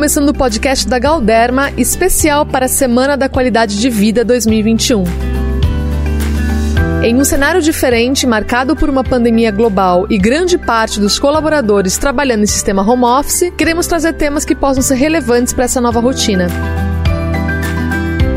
[0.00, 5.04] começando o podcast da Galderma, especial para a Semana da Qualidade de Vida 2021.
[7.02, 12.44] Em um cenário diferente, marcado por uma pandemia global e grande parte dos colaboradores trabalhando
[12.44, 16.46] em sistema home office, queremos trazer temas que possam ser relevantes para essa nova rotina.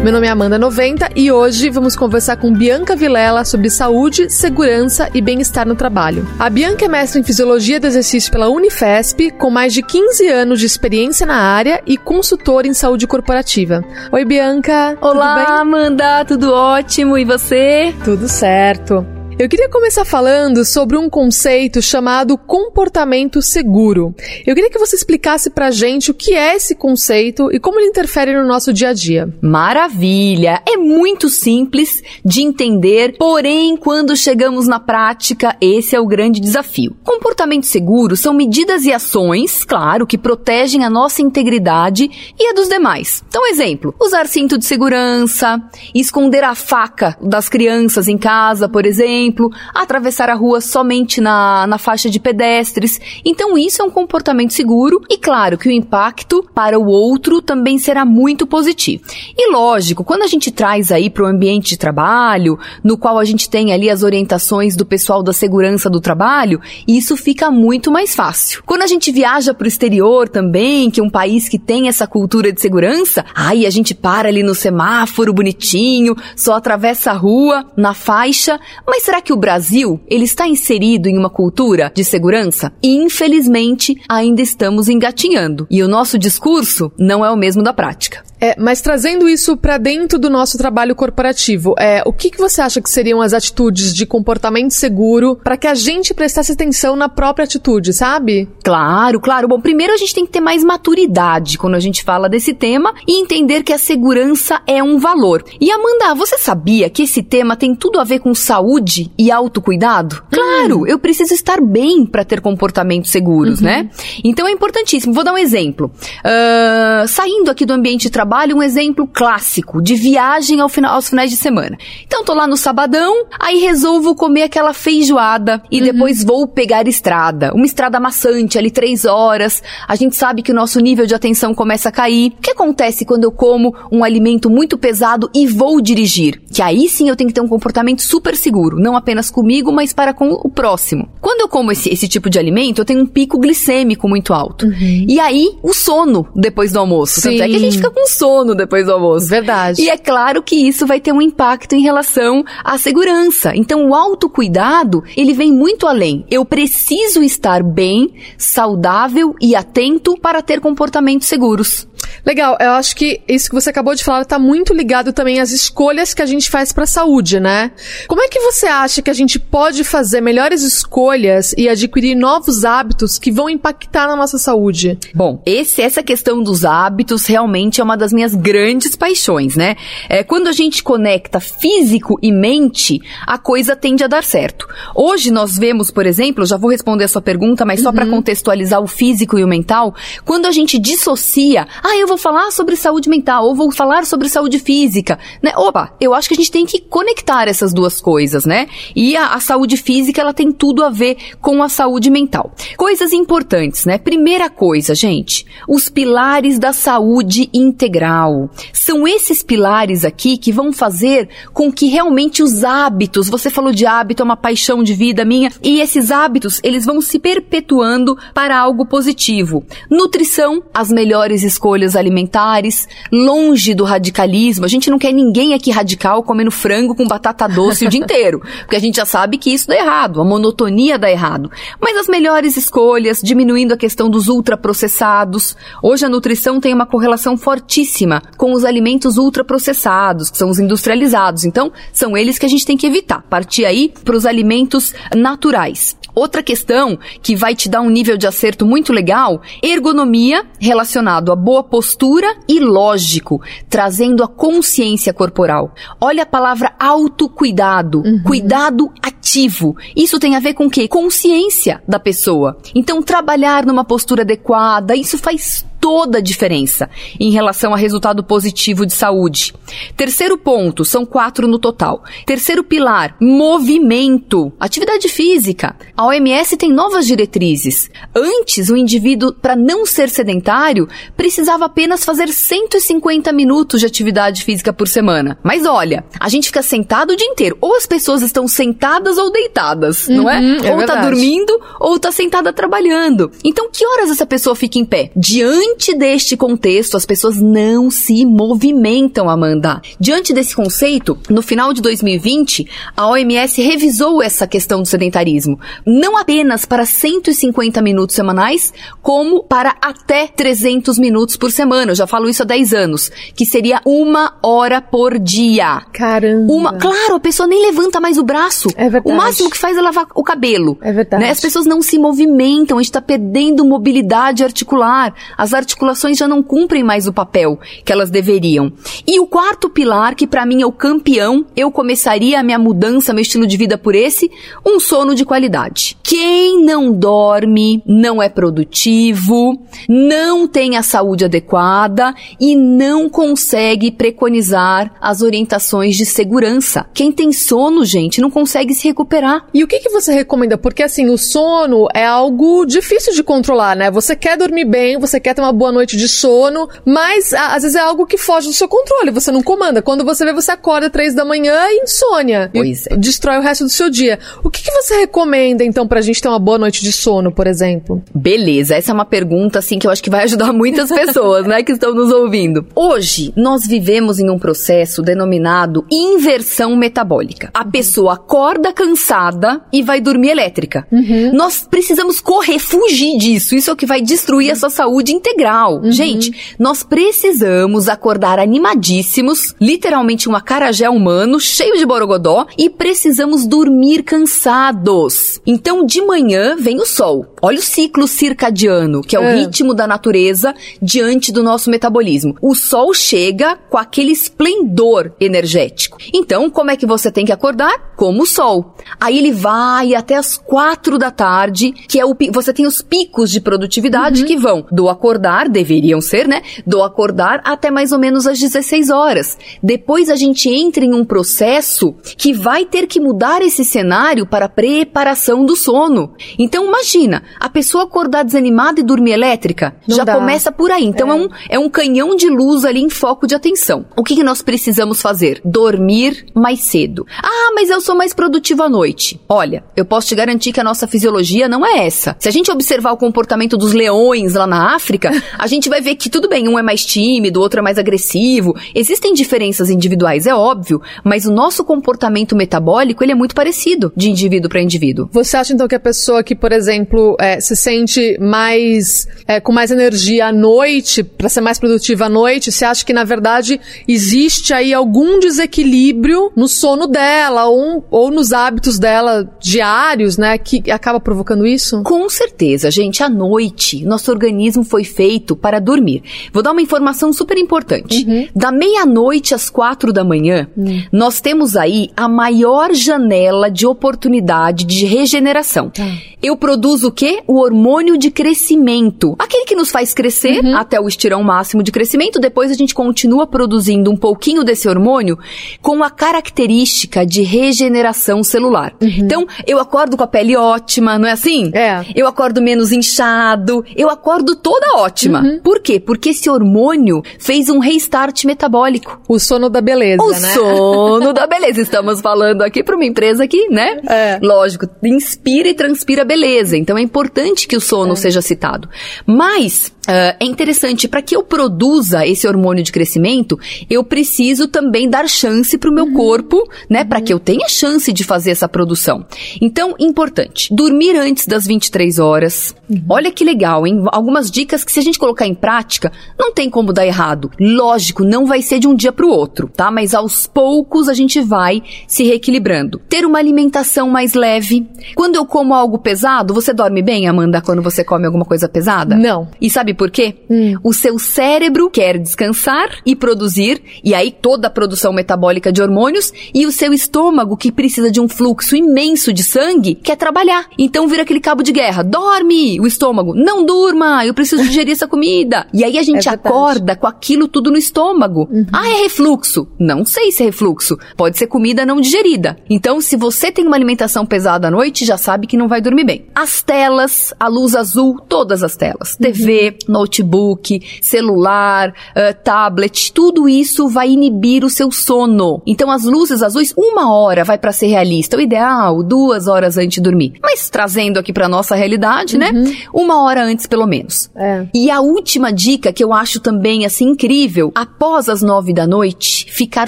[0.03, 5.09] Meu nome é Amanda 90 e hoje vamos conversar com Bianca Vilela sobre saúde, segurança
[5.13, 6.27] e bem-estar no trabalho.
[6.37, 10.59] A Bianca é mestre em fisiologia do exercício pela Unifesp, com mais de 15 anos
[10.59, 13.81] de experiência na área e consultora em saúde corporativa.
[14.11, 14.97] Oi, Bianca.
[14.99, 17.95] Olá, Amanda, tudo ótimo e você?
[18.03, 19.22] Tudo certo.
[19.39, 24.13] Eu queria começar falando sobre um conceito chamado comportamento seguro.
[24.45, 27.87] Eu queria que você explicasse pra gente o que é esse conceito e como ele
[27.87, 29.33] interfere no nosso dia a dia.
[29.41, 30.61] Maravilha!
[30.67, 36.95] É muito simples de entender, porém, quando chegamos na prática, esse é o grande desafio.
[37.03, 42.07] Comportamento seguro são medidas e ações, claro, que protegem a nossa integridade
[42.39, 43.23] e a dos demais.
[43.27, 45.59] Então, exemplo, usar cinto de segurança,
[45.93, 51.65] esconder a faca das crianças em casa, por exemplo, exemplo, atravessar a rua somente na,
[51.67, 52.99] na faixa de pedestres.
[53.23, 57.77] Então, isso é um comportamento seguro e, claro, que o impacto para o outro também
[57.77, 59.03] será muito positivo.
[59.37, 63.25] E, lógico, quando a gente traz aí para o ambiente de trabalho, no qual a
[63.25, 68.15] gente tem ali as orientações do pessoal da segurança do trabalho, isso fica muito mais
[68.15, 68.61] fácil.
[68.65, 72.05] Quando a gente viaja para o exterior também, que é um país que tem essa
[72.05, 77.65] cultura de segurança, aí a gente para ali no semáforo bonitinho, só atravessa a rua
[77.77, 82.71] na faixa, mas Será que o Brasil, ele está inserido em uma cultura de segurança?
[82.81, 85.67] E infelizmente ainda estamos engatinhando.
[85.69, 88.23] E o nosso discurso não é o mesmo da prática.
[88.43, 92.61] É, mas trazendo isso para dentro do nosso trabalho corporativo, é, o que, que você
[92.61, 97.07] acha que seriam as atitudes de comportamento seguro para que a gente prestasse atenção na
[97.07, 98.49] própria atitude, sabe?
[98.61, 99.47] Claro, claro.
[99.47, 102.93] Bom, primeiro a gente tem que ter mais maturidade quando a gente fala desse tema
[103.07, 105.45] e entender que a segurança é um valor.
[105.61, 110.21] E Amanda, você sabia que esse tema tem tudo a ver com saúde e autocuidado?
[110.29, 110.85] Claro, hum.
[110.85, 113.67] eu preciso estar bem para ter comportamentos seguros, uhum.
[113.67, 113.89] né?
[114.21, 115.13] Então é importantíssimo.
[115.13, 115.89] Vou dar um exemplo.
[116.25, 120.95] Uh, saindo aqui do ambiente de trabalho, trabalho um exemplo clássico de viagem ao final,
[120.95, 121.77] aos finais de semana.
[122.03, 125.85] Então tô lá no sabadão, aí resolvo comer aquela feijoada e uhum.
[125.85, 127.53] depois vou pegar estrada.
[127.53, 129.61] Uma estrada maçante, ali três horas.
[129.87, 132.31] A gente sabe que o nosso nível de atenção começa a cair.
[132.31, 136.41] O que acontece quando eu como um alimento muito pesado e vou dirigir?
[136.51, 139.93] Que aí sim eu tenho que ter um comportamento super seguro, não apenas comigo, mas
[139.93, 141.07] para com o próximo.
[141.21, 144.65] Quando eu como esse, esse tipo de alimento, eu tenho um pico glicêmico muito alto.
[144.65, 145.05] Uhum.
[145.07, 147.21] E aí, o sono depois do almoço.
[147.21, 147.29] Sim.
[147.29, 149.27] Tanto é que a gente fica com sono sono depois do almoço.
[149.27, 149.81] Verdade.
[149.81, 153.51] E é claro que isso vai ter um impacto em relação à segurança.
[153.53, 156.25] Então, o autocuidado, ele vem muito além.
[156.31, 161.85] Eu preciso estar bem, saudável e atento para ter comportamentos seguros.
[162.25, 165.51] Legal, eu acho que isso que você acabou de falar está muito ligado também às
[165.51, 167.71] escolhas que a gente faz para a saúde, né?
[168.07, 172.63] Como é que você acha que a gente pode fazer melhores escolhas e adquirir novos
[172.63, 174.97] hábitos que vão impactar na nossa saúde?
[175.13, 179.75] Bom, esse, essa questão dos hábitos realmente é uma das minhas grandes paixões, né?
[180.09, 184.67] É, quando a gente conecta físico e mente, a coisa tende a dar certo.
[184.95, 188.11] Hoje nós vemos, por exemplo, já vou responder a sua pergunta, mas só para uhum.
[188.11, 189.93] contextualizar o físico e o mental,
[190.25, 194.29] quando a gente dissocia, ah, eu vou falar sobre saúde mental, ou vou falar sobre
[194.29, 195.51] saúde física, né?
[195.55, 198.67] Opa, eu acho que a gente tem que conectar essas duas coisas, né?
[198.95, 202.53] E a, a saúde física, ela tem tudo a ver com a saúde mental.
[202.77, 203.97] Coisas importantes, né?
[203.97, 208.49] Primeira coisa, gente, os pilares da saúde integral.
[208.71, 213.85] São esses pilares aqui que vão fazer com que realmente os hábitos, você falou de
[213.85, 218.57] hábito, é uma paixão de vida minha, e esses hábitos, eles vão se perpetuando para
[218.57, 219.65] algo positivo.
[219.89, 224.65] Nutrição, as melhores escolhas escolhas alimentares, longe do radicalismo.
[224.65, 228.41] A gente não quer ninguém aqui radical comendo frango com batata doce o dia inteiro,
[228.63, 231.51] porque a gente já sabe que isso dá errado, a monotonia dá errado.
[231.81, 235.55] Mas as melhores escolhas, diminuindo a questão dos ultraprocessados.
[235.81, 241.43] Hoje a nutrição tem uma correlação fortíssima com os alimentos ultraprocessados, que são os industrializados.
[241.43, 243.23] Então, são eles que a gente tem que evitar.
[243.29, 245.95] Partir aí para os alimentos naturais.
[246.15, 251.35] Outra questão que vai te dar um nível de acerto muito legal, ergonomia relacionado a
[251.35, 255.73] boa postura e lógico, trazendo a consciência corporal.
[255.99, 258.21] Olha a palavra autocuidado, uhum.
[258.21, 259.75] cuidado ativo.
[259.95, 260.87] Isso tem a ver com o quê?
[260.87, 262.59] Consciência da pessoa.
[262.75, 266.89] Então trabalhar numa postura adequada, isso faz toda a diferença
[267.19, 269.53] em relação a resultado positivo de saúde.
[269.97, 272.05] Terceiro ponto, são quatro no total.
[272.25, 275.75] Terceiro pilar, movimento, atividade física.
[275.97, 277.91] A OMS tem novas diretrizes.
[278.15, 280.87] Antes, o indivíduo, para não ser sedentário,
[281.17, 285.37] precisava apenas fazer 150 minutos de atividade física por semana.
[285.43, 287.57] Mas olha, a gente fica sentado o dia inteiro.
[287.59, 290.59] Ou as pessoas estão sentadas ou deitadas, uhum, não é?
[290.65, 293.29] é ou tá dormindo ou tá sentada trabalhando.
[293.43, 295.11] Então, que horas essa pessoa fica em pé?
[295.13, 299.81] Diante deste contexto, as pessoas não se movimentam, Amanda.
[299.99, 305.59] Diante desse conceito, no final de 2020, a OMS revisou essa questão do sedentarismo.
[305.85, 311.91] Não apenas para 150 minutos semanais, como para até 300 minutos por semana.
[311.91, 313.11] Eu já falo isso há 10 anos.
[313.35, 315.81] Que seria uma hora por dia.
[315.91, 316.51] Caramba.
[316.51, 318.69] Uma, claro, a pessoa nem levanta mais o braço.
[318.75, 319.13] É verdade.
[319.13, 320.77] O máximo que faz é lavar o cabelo.
[320.81, 321.23] É verdade.
[321.23, 321.29] Né?
[321.29, 325.13] As pessoas não se movimentam, a gente está perdendo mobilidade articular.
[325.37, 328.71] As articulações já não cumprem mais o papel que elas deveriam.
[329.07, 333.13] E o quarto pilar, que para mim é o campeão, eu começaria a minha mudança,
[333.13, 334.29] meu estilo de vida por esse,
[334.65, 335.97] um sono de qualidade.
[336.03, 344.93] Quem não dorme não é produtivo, não tem a saúde adequada e não consegue preconizar
[344.99, 346.85] as orientações de segurança.
[346.93, 349.45] Quem tem sono, gente, não consegue se recuperar.
[349.53, 350.57] E o que, que você recomenda?
[350.57, 353.89] Porque assim, o sono é algo difícil de controlar, né?
[353.91, 357.75] Você quer dormir bem, você quer ter uma boa noite de sono, mas às vezes
[357.75, 359.81] é algo que foge do seu controle, você não comanda.
[359.81, 362.49] Quando você vê, você acorda três da manhã e insônia.
[362.53, 362.97] Pois e é.
[362.97, 364.19] destrói o resto do seu dia.
[364.43, 367.47] O que, que você recomenda, então, pra gente ter uma boa noite de sono, por
[367.47, 368.03] exemplo?
[368.13, 371.63] Beleza, essa é uma pergunta, assim, que eu acho que vai ajudar muitas pessoas, né,
[371.63, 372.65] que estão nos ouvindo.
[372.75, 377.49] Hoje, nós vivemos em um processo denominado inversão metabólica.
[377.53, 380.87] A pessoa acorda cansada e vai dormir elétrica.
[380.91, 381.31] Uhum.
[381.33, 383.55] Nós precisamos correr, fugir disso.
[383.55, 385.42] Isso é o que vai destruir a sua saúde integral.
[385.83, 385.91] Uhum.
[385.91, 394.03] Gente, nós precisamos acordar animadíssimos, literalmente um acarajé humano, cheio de borogodó, e precisamos dormir
[394.03, 395.41] cansados.
[395.45, 397.25] Então, de manhã vem o sol.
[397.41, 399.35] Olha o ciclo circadiano, que é o é.
[399.35, 402.35] ritmo da natureza diante do nosso metabolismo.
[402.41, 405.97] O sol chega com aquele esplendor energético.
[406.13, 407.93] Então, como é que você tem que acordar?
[407.95, 408.75] Como o sol.
[408.99, 413.29] Aí ele vai até as quatro da tarde, que é o você tem os picos
[413.29, 414.27] de produtividade uhum.
[414.27, 416.41] que vão do acordar, deveriam ser, né?
[416.65, 419.37] Do acordar até mais ou menos às 16 horas.
[419.61, 424.45] Depois a gente entra em um processo que vai ter que mudar esse cenário para
[424.45, 426.13] a preparação do sono.
[426.37, 430.15] Então imagina, a pessoa acordar desanimada e dormir elétrica, Não já dá.
[430.15, 430.85] começa por aí.
[430.85, 431.11] Então é.
[431.11, 431.15] é.
[431.15, 433.85] um, é um canhão de luz ali em foco de atenção.
[433.95, 435.41] O que, que nós precisamos fazer?
[435.43, 437.05] Dormir mais cedo.
[437.21, 439.19] Ah, mas eu sou mais produtiva à noite.
[439.27, 442.15] Olha, eu posso te garantir que a nossa fisiologia não é essa.
[442.19, 445.95] Se a gente observar o comportamento dos leões lá na África, a gente vai ver
[445.95, 448.55] que tudo bem, um é mais tímido, o outro é mais agressivo.
[448.73, 454.09] Existem diferenças individuais, é óbvio, mas o nosso comportamento metabólico ele é muito parecido de
[454.09, 455.09] indivíduo para indivíduo.
[455.11, 459.51] Você acha então que a pessoa que, por exemplo, é, se sente mais é, com
[459.51, 463.59] mais energia à noite, para ser mais produtiva à noite, você acha que na verdade
[463.87, 470.71] existe aí algum desequilíbrio no sono dela ou, ou nos hábitos dela diários, né, que
[470.71, 471.81] acaba provocando isso?
[471.83, 473.03] Com certeza, gente.
[473.03, 475.02] À noite, nosso organismo foi feito
[475.35, 476.03] para dormir.
[476.31, 478.05] Vou dar uma informação super importante.
[478.05, 478.27] Uhum.
[478.35, 480.83] Da meia-noite às quatro da manhã, uhum.
[480.91, 485.71] nós temos aí a maior janela de oportunidade de regeneração.
[485.77, 485.97] Uhum.
[486.21, 487.21] Eu produzo o quê?
[487.27, 489.13] O hormônio de crescimento.
[489.19, 490.55] Aquele que nos faz crescer uhum.
[490.55, 492.17] até o estirão máximo de crescimento.
[492.17, 495.19] Depois a gente continua produzindo um pouquinho desse hormônio
[495.61, 498.73] com a característica de regeneração celular.
[498.81, 498.89] Uhum.
[498.99, 501.51] Então, eu acordo com a pele ótima, não é assim?
[501.53, 501.83] É.
[501.93, 504.92] Eu acordo menos inchado, eu acordo toda ótima.
[505.01, 505.39] Uhum.
[505.39, 505.79] Por quê?
[505.79, 509.01] Porque esse hormônio fez um restart metabólico.
[509.07, 510.31] O sono da beleza, o né?
[510.31, 511.61] O sono da beleza.
[511.61, 513.79] Estamos falando aqui para uma empresa que, né?
[513.87, 514.19] É.
[514.21, 516.57] Lógico, inspira e transpira beleza.
[516.57, 517.95] Então é importante que o sono é.
[517.95, 518.69] seja citado.
[519.05, 523.37] Mas Uh, é interessante, para que eu produza esse hormônio de crescimento,
[523.69, 525.93] eu preciso também dar chance para o meu uhum.
[525.93, 526.83] corpo, né?
[526.83, 526.87] Uhum.
[526.87, 529.05] Para que eu tenha chance de fazer essa produção.
[529.41, 532.55] Então, importante, dormir antes das 23 horas.
[532.69, 532.81] Uhum.
[532.87, 533.83] Olha que legal, hein?
[533.87, 537.31] Algumas dicas que se a gente colocar em prática, não tem como dar errado.
[537.39, 539.71] Lógico, não vai ser de um dia para o outro, tá?
[539.71, 542.79] Mas aos poucos a gente vai se reequilibrando.
[542.89, 544.67] Ter uma alimentação mais leve.
[544.95, 548.95] Quando eu como algo pesado, você dorme bem, Amanda, quando você come alguma coisa pesada?
[548.95, 549.27] Não.
[549.41, 550.15] E sabe por quê?
[550.29, 550.55] Hum.
[550.63, 556.11] O seu cérebro quer descansar e produzir, e aí toda a produção metabólica de hormônios,
[556.33, 560.47] e o seu estômago que precisa de um fluxo imenso de sangue quer trabalhar.
[560.57, 561.83] Então vira aquele cabo de guerra.
[561.83, 562.59] Dorme!
[562.59, 563.13] O estômago.
[563.15, 564.05] Não durma!
[564.05, 565.47] Eu preciso digerir essa comida.
[565.53, 568.27] E aí a gente é acorda com aquilo tudo no estômago.
[568.31, 568.45] Uhum.
[568.51, 569.47] Ah, é refluxo.
[569.59, 570.77] Não sei se é refluxo.
[570.97, 572.37] Pode ser comida não digerida.
[572.49, 575.83] Então, se você tem uma alimentação pesada à noite, já sabe que não vai dormir
[575.83, 576.05] bem.
[576.13, 578.91] As telas, a luz azul, todas as telas.
[578.93, 578.97] Uhum.
[579.11, 585.41] TV, notebook, celular, uh, tablet, tudo isso vai inibir o seu sono.
[585.45, 588.17] Então, as luzes azuis, uma hora vai para ser realista.
[588.17, 590.13] O ideal, duas horas antes de dormir.
[590.21, 592.31] Mas trazendo aqui para nossa realidade, né?
[592.31, 592.43] uhum.
[592.43, 592.57] né?
[592.73, 594.09] Uma hora antes, pelo menos.
[594.15, 594.45] É.
[594.53, 599.25] E a última dica que eu acho também assim incrível, após as nove da noite,
[599.31, 599.67] ficar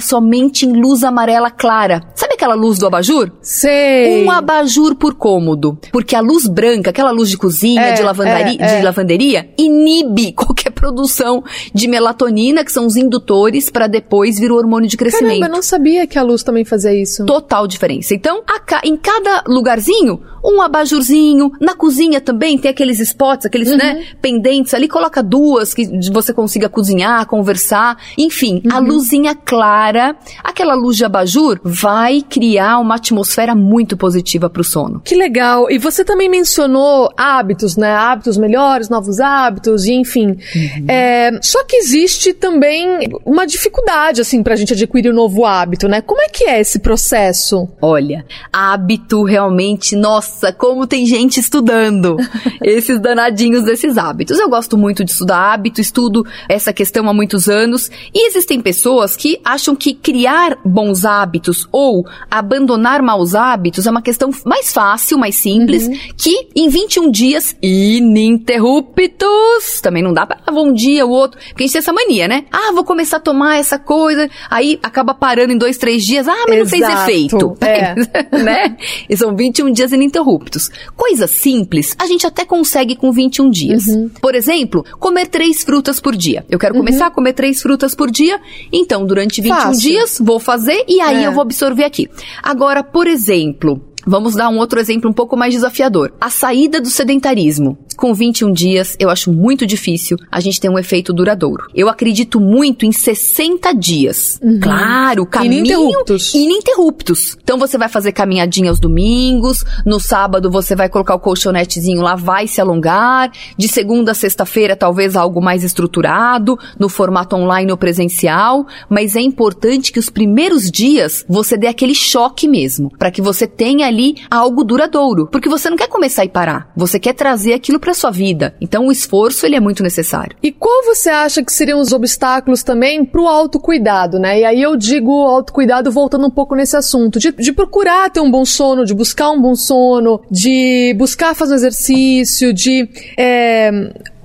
[0.00, 2.02] somente em luz amarela clara.
[2.14, 3.32] Sabe aquela luz do abajur?
[3.40, 4.24] Sei.
[4.24, 5.78] Um abajur por cômodo.
[5.92, 8.82] Porque a luz branca, aquela luz de cozinha, é, de, lavandaria, é, de é.
[8.82, 11.42] lavanderia, inibe qualquer produção
[11.74, 15.40] de melatonina, que são os indutores, para depois vir o hormônio de crescimento.
[15.40, 17.24] Caramba, eu não sabia que a luz também fazia isso.
[17.24, 18.14] Total diferença.
[18.14, 21.50] Então, ca em cada lugarzinho, um abajurzinho.
[21.60, 23.76] Na cozinha também tem aqueles spots, aqueles, uhum.
[23.76, 24.85] né, pendentes ali.
[24.88, 27.96] Coloca duas que você consiga cozinhar, conversar.
[28.16, 28.76] Enfim, uhum.
[28.76, 34.64] a luzinha clara, aquela luz de abajur, vai criar uma atmosfera muito positiva para o
[34.64, 35.00] sono.
[35.04, 35.70] Que legal.
[35.70, 37.92] E você também mencionou hábitos, né?
[37.92, 40.28] Hábitos melhores, novos hábitos, e enfim.
[40.28, 40.84] Uhum.
[40.88, 46.00] É, só que existe também uma dificuldade, assim, pra gente adquirir um novo hábito, né?
[46.00, 47.68] Como é que é esse processo?
[47.80, 52.16] Olha, hábito realmente, nossa, nossa, como tem gente estudando
[52.62, 54.38] esses danadinhos desses hábitos.
[54.38, 57.88] Eu gosto muito de estudar hábito, estudo essa questão há muitos anos.
[58.14, 64.02] E existem pessoas que acham que criar bons hábitos ou abandonar maus hábitos é uma
[64.02, 65.96] questão mais fácil, mais simples, uhum.
[66.16, 71.66] que em 21 dias ininterruptos, também não dá pra um dia, o outro, porque a
[71.66, 72.46] gente tem essa mania, né?
[72.50, 76.44] Ah, vou começar a tomar essa coisa, aí acaba parando em dois, três dias, ah,
[76.48, 76.82] mas Exato.
[76.82, 77.56] não fez efeito.
[77.60, 77.94] É.
[78.42, 78.76] né?
[79.08, 80.68] E são 21 dias ininterruptos.
[80.96, 83.86] Coisas simples, a gente até consegue com 21 dias.
[83.86, 84.10] Uhum.
[84.20, 84.65] Por exemplo,
[84.98, 86.44] comer três frutas por dia.
[86.48, 86.80] Eu quero uhum.
[86.80, 88.40] começar a comer três frutas por dia,
[88.72, 89.80] então durante 21 Fácil.
[89.80, 91.26] dias vou fazer e aí é.
[91.26, 92.08] eu vou absorver aqui.
[92.42, 96.12] Agora, por exemplo, Vamos dar um outro exemplo um pouco mais desafiador.
[96.20, 97.76] A saída do sedentarismo.
[97.96, 101.64] Com 21 dias, eu acho muito difícil a gente ter um efeito duradouro.
[101.74, 104.38] Eu acredito muito em 60 dias.
[104.42, 104.60] Uhum.
[104.60, 106.34] Claro, caminho ininterruptos.
[106.34, 107.36] ininterruptos.
[107.42, 112.14] Então você vai fazer caminhadinha aos domingos, no sábado você vai colocar o colchonetezinho lá,
[112.14, 113.32] vai se alongar.
[113.56, 118.66] De segunda a sexta-feira, talvez algo mais estruturado, no formato online ou presencial.
[118.90, 123.46] Mas é importante que os primeiros dias você dê aquele choque mesmo, para que você
[123.46, 125.26] tenha ali algo duradouro.
[125.26, 126.70] Porque você não quer começar e parar.
[126.76, 128.54] Você quer trazer aquilo para sua vida.
[128.60, 130.36] Então o esforço ele é muito necessário.
[130.42, 134.40] E qual você acha que seriam os obstáculos também para o autocuidado, né?
[134.40, 138.30] E aí eu digo autocuidado voltando um pouco nesse assunto de, de procurar ter um
[138.30, 143.70] bom sono, de buscar um bom sono, de buscar fazer um exercício, de é,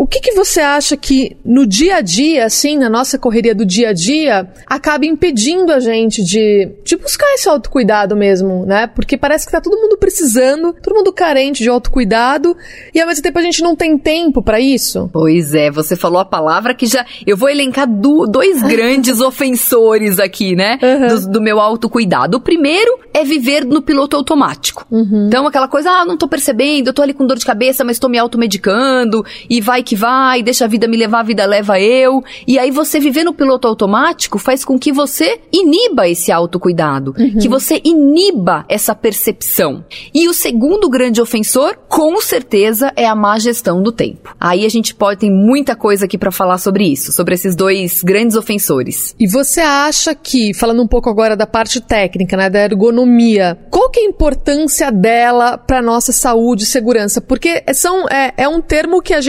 [0.02, 3.64] o que, que você acha que no dia a dia, assim, na nossa correria do
[3.64, 8.88] dia a dia, acaba impedindo a gente de, de buscar esse autocuidado mesmo, né?
[8.88, 12.58] Porque parece que tá todo mundo precisando, todo mundo carente de autocuidado,
[12.92, 15.08] e ao mesmo tempo a gente não tem tempo para isso.
[15.14, 17.06] Pois é, você falou a palavra que já.
[17.28, 20.80] Eu vou elencar do, dois grandes ofensores aqui, né?
[20.82, 21.08] Uhum.
[21.08, 22.38] Do, do, meu autocuidado.
[22.38, 24.84] O primeiro é viver no piloto automático.
[24.90, 25.28] Uhum.
[25.28, 28.00] Então, aquela coisa, ah, não tô percebendo, eu tô ali com dor de cabeça, mas
[28.00, 31.46] tô me automedicando, e vai que que vai, deixa a vida me levar, a vida
[31.46, 32.24] leva eu.
[32.48, 37.38] E aí você viver no piloto automático faz com que você iniba esse autocuidado, uhum.
[37.38, 39.84] que você iniba essa percepção.
[40.14, 44.34] E o segundo grande ofensor, com certeza, é a má gestão do tempo.
[44.40, 48.02] Aí a gente pode ter muita coisa aqui para falar sobre isso, sobre esses dois
[48.02, 49.14] grandes ofensores.
[49.20, 53.90] E você acha que, falando um pouco agora da parte técnica, né, da ergonomia, qual
[53.90, 57.20] que é a importância dela para nossa saúde e segurança?
[57.20, 59.20] Porque são, é, é um termo que a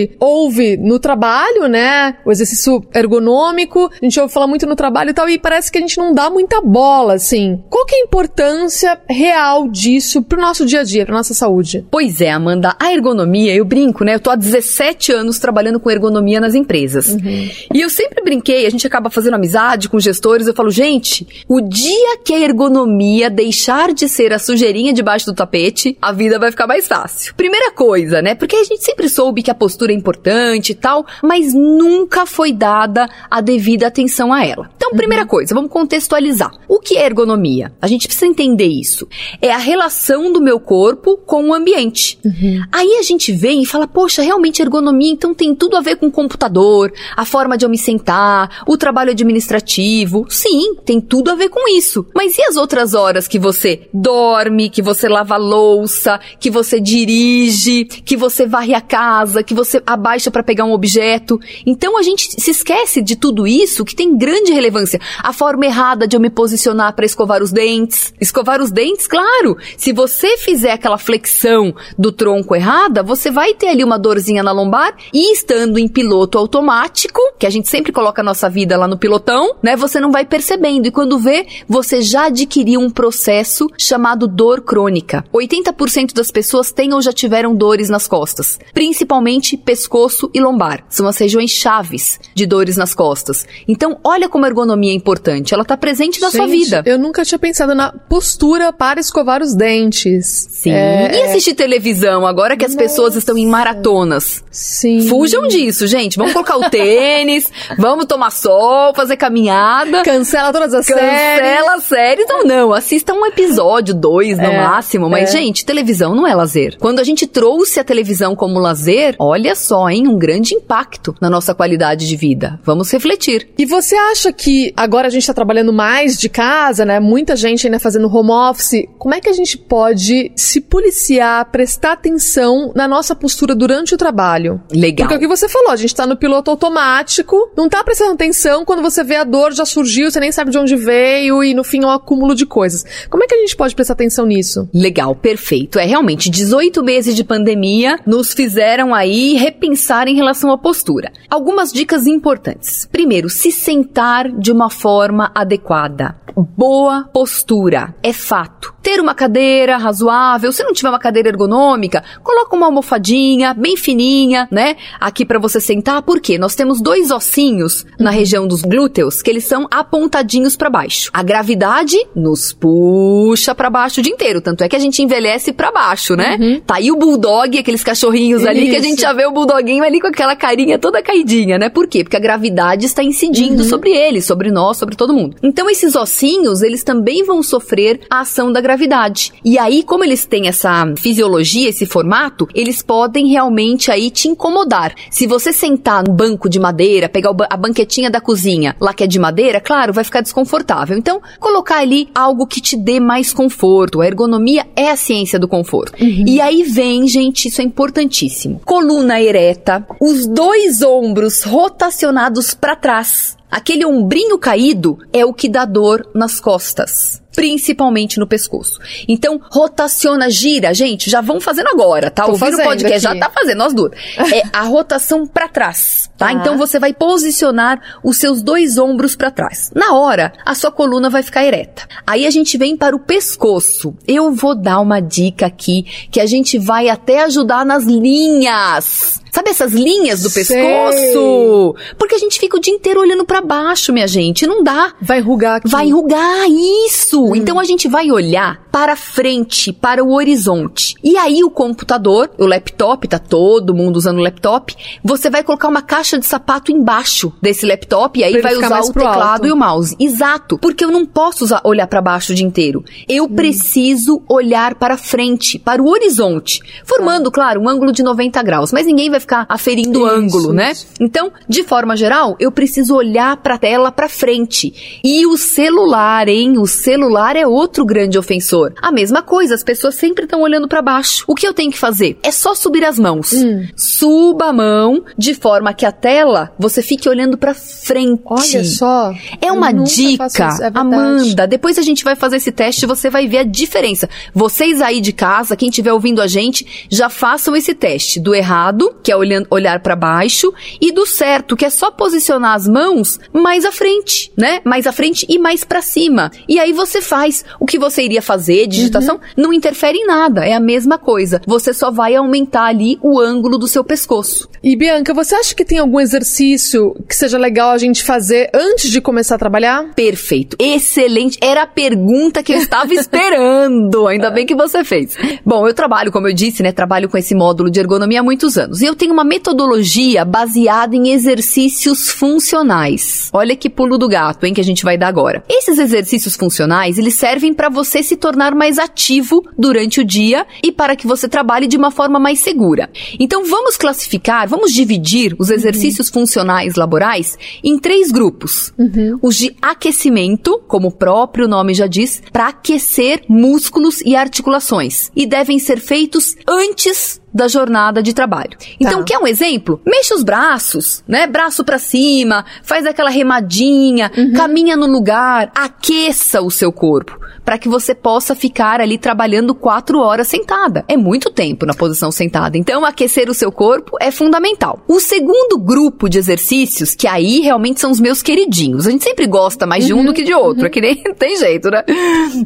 [0.00, 2.16] gente ouve no trabalho, né?
[2.24, 5.78] O exercício ergonômico, a gente ouve falar muito no trabalho e tal, e parece que
[5.78, 7.62] a gente não dá muita bola, assim.
[7.68, 11.84] Qual que é a importância real disso pro nosso dia a dia, pra nossa saúde?
[11.90, 14.14] Pois é, Amanda, a ergonomia, eu brinco, né?
[14.14, 17.08] Eu tô há 17 anos trabalhando com ergonomia nas empresas.
[17.08, 17.50] Uhum.
[17.74, 21.60] E eu sempre brinquei, a gente acaba fazendo amizade com gestores, eu falo, gente, o
[21.60, 26.50] dia que a ergonomia deixar de ser a sujeirinha debaixo do tapete, a vida vai
[26.50, 27.34] ficar mais fácil.
[27.34, 28.34] Primeira coisa, né?
[28.34, 32.52] Porque a gente sempre soube que a postura postura importante e tal, mas nunca foi
[32.52, 34.70] dada a devida atenção a ela.
[34.76, 35.28] Então, primeira uhum.
[35.28, 36.50] coisa, vamos contextualizar.
[36.68, 37.72] O que é ergonomia?
[37.80, 39.08] A gente precisa entender isso.
[39.40, 42.18] É a relação do meu corpo com o ambiente.
[42.24, 42.62] Uhum.
[42.72, 46.06] Aí a gente vem e fala, poxa, realmente ergonomia então tem tudo a ver com
[46.06, 50.26] o computador, a forma de eu me sentar, o trabalho administrativo.
[50.28, 52.04] Sim, tem tudo a ver com isso.
[52.14, 57.84] Mas e as outras horas que você dorme, que você lava louça, que você dirige,
[57.84, 61.38] que você varre a casa, que você abaixa para pegar um objeto?
[61.66, 65.00] Então a gente se esquece de tudo isso que tem grande relevância.
[65.22, 68.12] A forma errada de eu me posicionar para escovar os dentes.
[68.20, 69.56] Escovar os dentes, claro.
[69.76, 74.52] Se você fizer aquela flexão do tronco errada, você vai ter ali uma dorzinha na
[74.52, 78.86] lombar e estando em piloto automático, que a gente sempre coloca a nossa vida lá
[78.86, 79.76] no pilotão, né?
[79.76, 85.24] Você não vai percebendo e quando vê, você já adquiriu um processo chamado dor crônica.
[85.32, 90.84] 80% das pessoas têm ou já tiveram dores nas costas, principalmente pescoço e lombar.
[90.88, 93.46] São as regiões chaves de dores nas costas.
[93.68, 95.54] Então, olha como a ergonomia é importante.
[95.54, 96.82] Ela está presente na gente, sua vida.
[96.86, 100.26] Eu nunca tinha pensado na postura para escovar os dentes.
[100.50, 100.72] Sim.
[100.72, 101.10] É...
[101.14, 102.84] E assistir televisão agora que as Nossa.
[102.84, 104.42] pessoas estão em maratonas.
[104.50, 105.08] Sim.
[105.08, 106.16] Fujam disso, gente.
[106.16, 110.02] Vamos colocar o tênis, vamos tomar sol, fazer caminhada.
[110.02, 111.40] Cancela todas as Cancela séries.
[111.40, 112.26] Cancela as séries.
[112.28, 112.72] Não, não.
[112.72, 115.08] Assista um episódio, dois no é, máximo.
[115.08, 115.38] Mas, é.
[115.38, 116.76] gente, televisão não é lazer.
[116.78, 120.08] Quando a gente trouxe a televisão como lazer, olha só, hein?
[120.08, 122.60] Um grande impacto na nossa qualidade de vida.
[122.64, 123.48] Vamos refletir.
[123.58, 127.00] E você acha que agora a gente está trabalhando mais de casa, né?
[127.00, 128.86] Muita gente ainda fazendo home office.
[128.98, 133.98] Como é que a gente pode se policiar, prestar atenção na nossa postura durante o
[133.98, 134.60] trabalho?
[134.72, 135.06] Legal.
[135.06, 138.12] Porque é o que você falou, a gente tá no piloto automático, não tá prestando
[138.12, 141.54] atenção, quando você vê a dor já surgiu, você nem sabe de onde veio e
[141.54, 142.84] no fim é um acúmulo de coisas.
[143.08, 144.68] Como é que a gente pode prestar atenção nisso?
[144.72, 145.78] Legal, perfeito.
[145.78, 151.10] É realmente 18 meses de pandemia nos fizeram aí repensar em relação à postura.
[151.30, 152.86] Algumas dicas importantes.
[152.92, 157.94] Primeiro, se sentar de uma forma adequada boa postura.
[158.02, 158.74] É fato.
[158.82, 164.48] Ter uma cadeira razoável, se não tiver uma cadeira ergonômica, coloca uma almofadinha bem fininha,
[164.50, 164.76] né?
[164.98, 169.44] Aqui para você sentar, porque nós temos dois ossinhos na região dos glúteos que eles
[169.44, 171.10] são apontadinhos para baixo.
[171.12, 175.52] A gravidade nos puxa para baixo o dia inteiro, tanto é que a gente envelhece
[175.52, 176.38] para baixo, né?
[176.40, 176.60] Uhum.
[176.60, 178.70] Tá aí o bulldog, aqueles cachorrinhos ali Isso.
[178.70, 181.68] que a gente já vê o bulldoguinho ali com aquela carinha toda caidinha, né?
[181.68, 182.04] Por quê?
[182.04, 183.68] Porque a gravidade está incidindo uhum.
[183.68, 185.36] sobre ele, sobre nós, sobre todo mundo.
[185.42, 189.32] Então esses ossinhos ossinhos, eles também vão sofrer a ação da gravidade.
[189.44, 194.94] E aí, como eles têm essa fisiologia, esse formato, eles podem realmente aí te incomodar.
[195.10, 199.06] Se você sentar no banco de madeira, pegar a banquetinha da cozinha, lá que é
[199.06, 200.96] de madeira, claro, vai ficar desconfortável.
[200.96, 204.00] Então, colocar ali algo que te dê mais conforto.
[204.00, 206.02] A ergonomia é a ciência do conforto.
[206.02, 206.24] Uhum.
[206.26, 208.60] E aí vem, gente, isso é importantíssimo.
[208.64, 213.36] Coluna ereta, os dois ombros rotacionados para trás.
[213.50, 218.78] Aquele ombrinho caído é o que dá dor nas costas principalmente no pescoço.
[219.08, 222.26] Então, rotaciona, gira, gente, já vão fazendo agora, tá?
[222.26, 223.20] Ouvindo o podcast, aqui.
[223.20, 223.92] já tá fazendo, nós duas.
[224.32, 226.26] é a rotação para trás, tá?
[226.26, 226.32] tá?
[226.32, 229.70] Então, você vai posicionar os seus dois ombros para trás.
[229.74, 231.86] Na hora, a sua coluna vai ficar ereta.
[232.06, 233.94] Aí a gente vem para o pescoço.
[234.06, 239.19] Eu vou dar uma dica aqui que a gente vai até ajudar nas linhas.
[239.32, 240.44] Sabe essas linhas do Sei.
[240.44, 241.74] pescoço?
[241.98, 244.46] Porque a gente fica o dia inteiro olhando para baixo, minha gente.
[244.46, 244.92] Não dá.
[245.00, 245.68] Vai enrugar aqui.
[245.68, 247.24] Vai enrugar, isso!
[247.24, 247.36] Hum.
[247.36, 250.94] Então a gente vai olhar para frente, para o horizonte.
[251.02, 255.68] E aí o computador, o laptop, tá todo mundo usando o laptop, você vai colocar
[255.68, 259.46] uma caixa de sapato embaixo desse laptop e aí vai usar o teclado alto.
[259.46, 259.96] e o mouse.
[259.98, 262.84] Exato, porque eu não posso usar, olhar para baixo o dia inteiro.
[263.08, 263.34] Eu hum.
[263.34, 267.32] preciso olhar para frente, para o horizonte, formando, ah.
[267.32, 270.72] claro, um ângulo de 90 graus, mas ninguém vai ficar aferindo o ângulo, né?
[271.00, 275.00] Então, de forma geral, eu preciso olhar para a tela para frente.
[275.04, 276.58] E o celular, hein?
[276.58, 278.59] O celular celular é outro grande ofensor.
[278.80, 281.24] A mesma coisa, as pessoas sempre estão olhando para baixo.
[281.26, 282.18] O que eu tenho que fazer?
[282.22, 283.32] É só subir as mãos.
[283.32, 283.66] Hum.
[283.76, 288.22] Suba a mão de forma que a tela você fique olhando para frente.
[288.24, 289.12] Olha só.
[289.40, 290.26] É uma dica,
[290.60, 291.46] é Amanda.
[291.46, 294.08] Depois a gente vai fazer esse teste, você vai ver a diferença.
[294.34, 298.94] Vocês aí de casa, quem estiver ouvindo a gente, já façam esse teste do errado,
[299.02, 303.18] que é olhando, olhar para baixo, e do certo, que é só posicionar as mãos
[303.32, 304.60] mais à frente, né?
[304.64, 306.30] Mais à frente e mais para cima.
[306.48, 309.20] E aí você faz o que você iria fazer fazer, digitação, uhum.
[309.36, 310.44] não interfere em nada.
[310.44, 311.40] É a mesma coisa.
[311.46, 314.48] Você só vai aumentar ali o ângulo do seu pescoço.
[314.62, 318.90] E Bianca, você acha que tem algum exercício que seja legal a gente fazer antes
[318.90, 319.94] de começar a trabalhar?
[319.94, 320.56] Perfeito.
[320.58, 321.38] Excelente.
[321.40, 324.06] Era a pergunta que eu estava esperando.
[324.08, 325.16] Ainda bem que você fez.
[325.44, 326.72] Bom, eu trabalho, como eu disse, né?
[326.72, 328.82] Trabalho com esse módulo de ergonomia há muitos anos.
[328.82, 333.30] E eu tenho uma metodologia baseada em exercícios funcionais.
[333.32, 335.42] Olha que pulo do gato, hein, que a gente vai dar agora.
[335.48, 340.72] Esses exercícios funcionais, eles servem para você se tornar mais ativo durante o dia e
[340.72, 342.88] para que você trabalhe de uma forma mais segura.
[343.18, 346.14] Então, vamos classificar, vamos dividir os exercícios uhum.
[346.14, 348.72] funcionais laborais em três grupos.
[348.78, 349.18] Uhum.
[349.20, 355.10] Os de aquecimento, como o próprio nome já diz, para aquecer músculos e articulações.
[355.14, 358.56] E devem ser feitos antes da jornada de trabalho.
[358.78, 359.04] Então, tá.
[359.04, 359.80] quer um exemplo?
[359.86, 361.26] Mexa os braços, né?
[361.26, 364.32] Braço para cima, faz aquela remadinha, uhum.
[364.32, 369.98] caminha no lugar, aqueça o seu corpo para que você possa ficar ali trabalhando quatro
[369.98, 370.84] horas sentada.
[370.86, 372.56] É muito tempo na posição sentada.
[372.56, 374.84] Então, aquecer o seu corpo é fundamental.
[374.86, 378.86] O segundo grupo de exercícios, que aí realmente são os meus queridinhos.
[378.86, 380.60] A gente sempre gosta mais de um uhum, do que de outro.
[380.60, 380.66] Uhum.
[380.66, 381.82] É que nem tem jeito, né?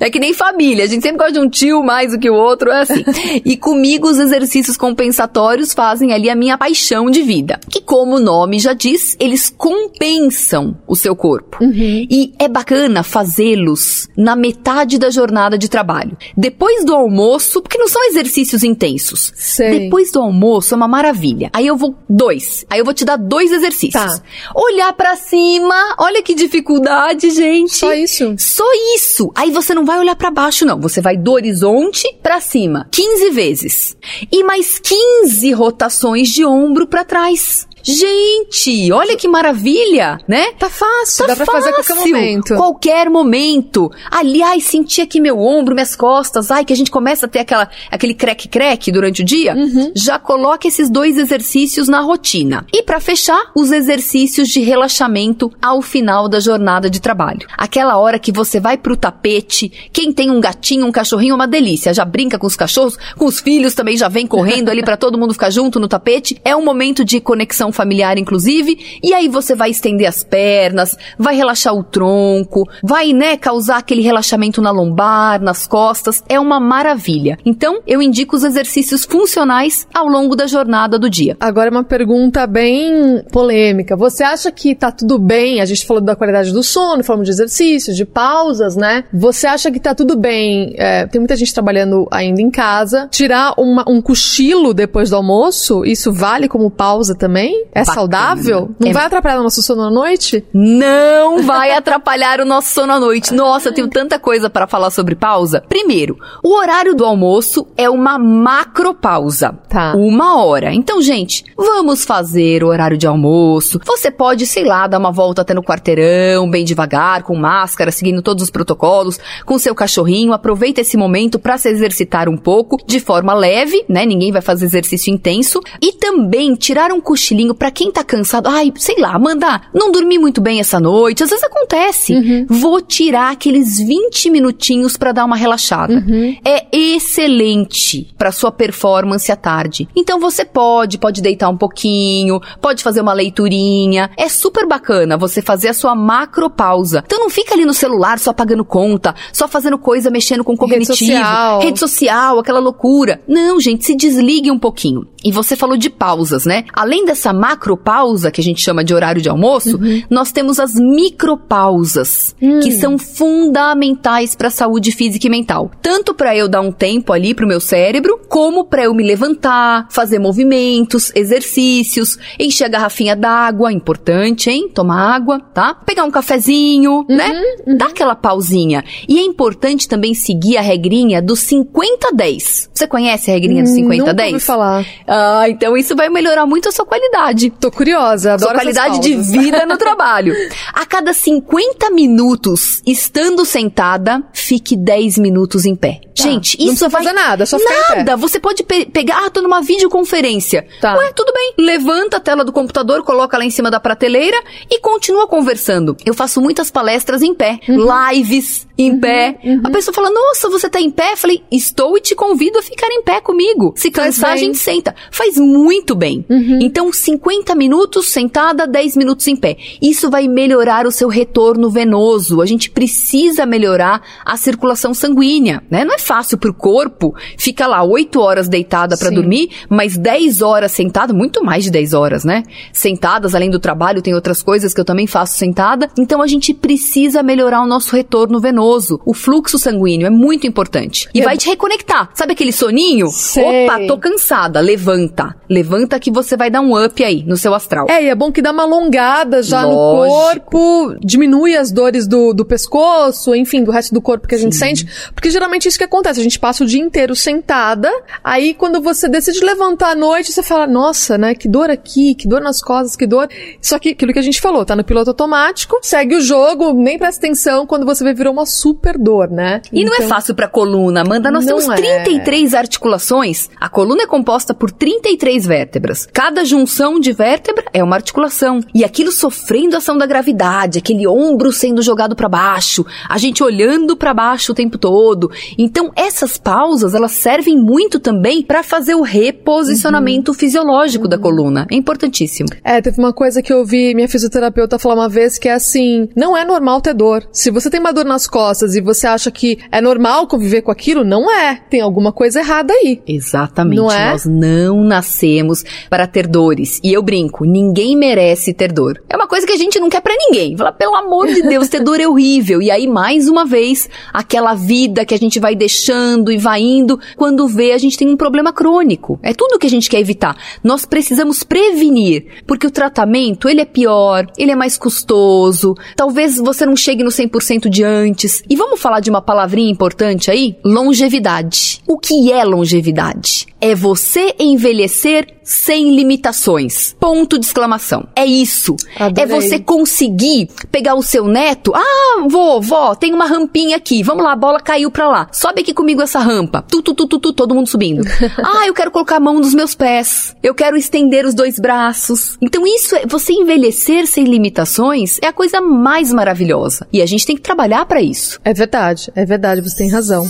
[0.00, 0.84] É que nem família.
[0.84, 2.70] A gente sempre gosta de um tio mais do que o outro.
[2.70, 3.04] É assim.
[3.44, 7.58] e comigo, os exercícios compensatórios fazem ali a minha paixão de vida.
[7.70, 11.62] Que, como o nome já diz, eles compensam o seu corpo.
[11.62, 12.06] Uhum.
[12.10, 16.16] E é bacana fazê-los na metade metade da jornada de trabalho.
[16.36, 19.32] Depois do almoço, porque não são exercícios intensos.
[19.34, 19.80] Sei.
[19.80, 21.50] Depois do almoço é uma maravilha.
[21.52, 22.64] Aí eu vou dois.
[22.70, 23.92] Aí eu vou te dar dois exercícios.
[23.92, 24.22] Tá.
[24.54, 27.76] Olhar para cima, olha que dificuldade, gente.
[27.76, 28.34] Só isso.
[28.38, 28.64] Só
[28.96, 29.30] isso.
[29.34, 33.30] Aí você não vai olhar para baixo não, você vai do horizonte para cima, 15
[33.30, 33.96] vezes.
[34.30, 37.66] E mais 15 rotações de ombro para trás.
[37.84, 40.52] Gente, olha que maravilha, né?
[40.58, 41.60] Tá fácil, tá dá pra fácil.
[41.60, 42.56] fazer a qualquer momento.
[42.56, 43.92] Qualquer momento.
[44.10, 47.68] Aliás, senti aqui meu ombro, minhas costas, ai, que a gente começa a ter aquela,
[47.90, 49.54] aquele creque-creque durante o dia.
[49.54, 49.92] Uhum.
[49.94, 52.64] Já coloque esses dois exercícios na rotina.
[52.72, 57.46] E para fechar, os exercícios de relaxamento ao final da jornada de trabalho.
[57.56, 61.46] Aquela hora que você vai pro tapete, quem tem um gatinho, um cachorrinho, é uma
[61.46, 61.92] delícia.
[61.92, 65.18] Já brinca com os cachorros, com os filhos também já vem correndo ali para todo
[65.18, 66.40] mundo ficar junto no tapete.
[66.42, 71.36] É um momento de conexão familiar, inclusive, e aí você vai estender as pernas, vai
[71.36, 77.36] relaxar o tronco, vai, né, causar aquele relaxamento na lombar, nas costas, é uma maravilha.
[77.44, 81.36] Então, eu indico os exercícios funcionais ao longo da jornada do dia.
[81.38, 83.96] Agora uma pergunta bem polêmica.
[83.96, 85.60] Você acha que tá tudo bem?
[85.60, 89.04] A gente falou da qualidade do sono, falamos de exercícios, de pausas, né?
[89.12, 90.74] Você acha que tá tudo bem?
[90.76, 93.08] É, tem muita gente trabalhando ainda em casa.
[93.10, 97.63] Tirar uma, um cochilo depois do almoço, isso vale como pausa também?
[97.72, 97.94] É Bacana.
[97.94, 98.70] saudável?
[98.78, 98.92] Não é...
[98.92, 100.44] vai atrapalhar o nosso sono à noite?
[100.52, 103.32] Não vai atrapalhar o nosso sono à noite.
[103.34, 105.62] Nossa, eu tenho tanta coisa para falar sobre pausa.
[105.68, 109.58] Primeiro, o horário do almoço é uma macropausa.
[109.68, 109.94] Tá.
[109.96, 110.72] Uma hora.
[110.72, 113.80] Então, gente, vamos fazer o horário de almoço.
[113.84, 118.22] Você pode, sei lá, dar uma volta até no quarteirão, bem devagar, com máscara, seguindo
[118.22, 120.32] todos os protocolos, com seu cachorrinho.
[120.32, 124.04] Aproveita esse momento para se exercitar um pouco, de forma leve, né?
[124.04, 125.60] Ninguém vai fazer exercício intenso.
[125.80, 130.18] E também tirar um cochilinho para quem tá cansado, ai, sei lá, mandar, não dormi
[130.18, 132.14] muito bem essa noite, às vezes acontece.
[132.14, 132.46] Uhum.
[132.48, 135.94] Vou tirar aqueles 20 minutinhos para dar uma relaxada.
[135.94, 136.36] Uhum.
[136.44, 139.88] É excelente para sua performance à tarde.
[139.96, 144.10] Então você pode, pode deitar um pouquinho, pode fazer uma leiturinha.
[144.16, 147.02] É super bacana você fazer a sua macropausa.
[147.04, 150.92] Então não fica ali no celular só pagando conta, só fazendo coisa, mexendo com cognitivo,
[150.92, 153.20] rede social, rede social aquela loucura.
[153.26, 155.06] Não, gente, se desligue um pouquinho.
[155.24, 156.64] E você falou de pausas, né?
[156.72, 160.02] Além dessa macropausa, que a gente chama de horário de almoço, uhum.
[160.08, 162.60] nós temos as micropausas, uhum.
[162.60, 165.70] que são fundamentais para a saúde física e mental.
[165.82, 169.86] Tanto para eu dar um tempo ali pro meu cérebro, como para eu me levantar,
[169.90, 174.70] fazer movimentos, exercícios, encher a garrafinha d'água, importante, hein?
[174.72, 175.74] Tomar água, tá?
[175.74, 177.04] Pegar um cafezinho, uhum.
[177.08, 177.30] né?
[177.66, 177.76] Uhum.
[177.76, 178.82] Dá aquela pausinha.
[179.06, 182.70] E é importante também seguir a regrinha do 50-10.
[182.72, 183.98] Você conhece a regrinha do 50-10?
[183.98, 184.86] Nunca ouvi falar.
[185.06, 187.23] Ah, então isso vai melhorar muito a sua qualidade.
[187.60, 190.34] Tô curiosa, adoro Sua qualidade de vida no trabalho.
[190.72, 196.00] A cada 50 minutos estando sentada, fique 10 minutos em pé.
[196.16, 196.22] Tá.
[196.22, 197.02] Gente, isso não vai...
[197.02, 200.66] fazer nada, só ficar Nada, você pode pe pegar, ah, tô numa videoconferência.
[200.80, 200.96] Tá.
[200.96, 201.54] Ué, tudo bem.
[201.58, 205.96] Levanta a tela do computador, coloca lá em cima da prateleira e continua conversando.
[206.06, 207.86] Eu faço muitas palestras em pé, uhum.
[208.10, 209.38] lives em uhum, pé.
[209.44, 209.62] Uhum.
[209.64, 211.12] A pessoa fala, nossa, você tá em pé?
[211.12, 213.72] Eu falei, estou e te convido a ficar em pé comigo.
[213.76, 214.94] Se cansar, a gente senta.
[215.10, 216.24] Faz muito bem.
[216.28, 216.58] Uhum.
[216.60, 219.56] Então, 50 50 minutos sentada, 10 minutos em pé.
[219.80, 222.42] Isso vai melhorar o seu retorno venoso.
[222.42, 225.84] A gente precisa melhorar a circulação sanguínea, né?
[225.84, 230.72] Não é fácil pro corpo ficar lá 8 horas deitada para dormir, mas 10 horas
[230.72, 232.42] sentada, muito mais de 10 horas, né?
[232.72, 235.88] Sentadas, além do trabalho, tem outras coisas que eu também faço sentada.
[235.96, 239.00] Então a gente precisa melhorar o nosso retorno venoso.
[239.06, 241.08] O fluxo sanguíneo é muito importante.
[241.14, 242.10] E vai te reconectar.
[242.12, 243.08] Sabe aquele soninho?
[243.10, 243.66] Sei.
[243.66, 244.60] Opa, tô cansada.
[244.60, 245.36] Levanta.
[245.48, 247.86] Levanta que você vai dar um up aí no seu astral.
[247.88, 250.50] É, e é bom que dá uma alongada já no Lógico.
[250.50, 254.56] corpo, diminui as dores do, do pescoço, enfim, do resto do corpo que a gente
[254.56, 254.86] sente.
[255.14, 256.20] Porque geralmente é isso que acontece.
[256.20, 257.90] A gente passa o dia inteiro sentada,
[258.22, 262.26] aí quando você decide levantar à noite, você fala, nossa, né, que dor aqui, que
[262.26, 263.28] dor nas costas, que dor.
[263.60, 266.98] Só que aquilo que a gente falou, tá no piloto automático, segue o jogo, nem
[266.98, 269.60] presta atenção, quando você vê virou uma super dor, né?
[269.72, 271.30] E não é fácil pra coluna, Amanda.
[271.30, 271.74] Nós Não temos é.
[271.76, 273.50] 33 articulações.
[273.60, 276.06] A coluna é composta por 33 vértebras.
[276.12, 278.60] Cada junção de vértebra é uma articulação.
[278.74, 283.42] E aquilo sofrendo a ação da gravidade, aquele ombro sendo jogado pra baixo, a gente
[283.42, 285.30] olhando pra baixo o tempo todo.
[285.58, 290.36] Então, essas pausas, elas servem muito também pra fazer o reposicionamento Uhum.
[290.36, 291.66] fisiológico da coluna.
[291.70, 292.48] É importantíssimo.
[292.62, 296.08] É, teve uma coisa que eu ouvi minha fisioterapeuta falar uma vez que é assim:
[296.16, 297.26] não é normal ter dor.
[297.32, 300.70] Se você tem uma dor nas costas e você acha que é normal conviver com
[300.70, 301.56] aquilo, não é.
[301.70, 303.02] Tem alguma coisa errada aí.
[303.06, 303.76] Exatamente.
[303.76, 304.10] Não é?
[304.10, 306.80] Nós não nascemos para ter dores.
[306.84, 309.02] E eu brinco, ninguém merece ter dor.
[309.08, 310.54] É uma coisa que a gente não quer pra ninguém.
[310.54, 312.60] Fala, pelo amor de Deus, ter dor é horrível.
[312.60, 317.00] E aí, mais uma vez, aquela vida que a gente vai deixando e vai indo,
[317.16, 319.18] quando vê, a gente tem um problema crônico.
[319.22, 320.36] É tudo que a gente quer evitar.
[320.62, 325.74] Nós precisamos prevenir, porque o tratamento, ele é pior, ele é mais custoso.
[325.96, 328.42] Talvez você não chegue no 100% de antes.
[328.46, 330.58] E vamos falar de uma palavrinha importante aí?
[330.62, 331.80] Longevidade.
[331.88, 333.46] O que é longevidade?
[333.64, 336.94] É você envelhecer sem limitações.
[337.00, 338.06] Ponto de exclamação.
[338.14, 338.76] É isso.
[338.94, 339.24] Adorei.
[339.24, 341.72] É você conseguir pegar o seu neto.
[341.74, 344.02] Ah, vô, vó, tem uma rampinha aqui.
[344.02, 345.28] Vamos lá, a bola caiu pra lá.
[345.32, 346.62] Sobe aqui comigo essa rampa.
[346.68, 348.02] Tu, tu, tu, tu, tu, todo mundo subindo.
[348.36, 350.36] ah, eu quero colocar a mão nos meus pés.
[350.42, 352.36] Eu quero estender os dois braços.
[352.42, 356.86] Então isso é você envelhecer sem limitações é a coisa mais maravilhosa.
[356.92, 358.38] E a gente tem que trabalhar pra isso.
[358.44, 360.28] É verdade, é verdade, você tem razão.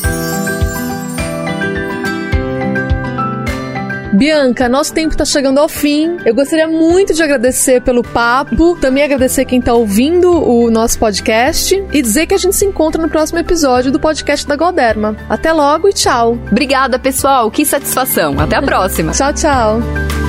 [4.14, 6.16] Bianca, nosso tempo está chegando ao fim.
[6.24, 11.74] Eu gostaria muito de agradecer pelo papo, também agradecer quem está ouvindo o nosso podcast
[11.92, 15.16] e dizer que a gente se encontra no próximo episódio do podcast da Galderma.
[15.29, 16.38] Até logo e tchau.
[16.50, 17.50] Obrigada, pessoal.
[17.50, 18.38] Que satisfação.
[18.38, 19.12] Até a próxima.
[19.14, 20.24] Tchau, tchau.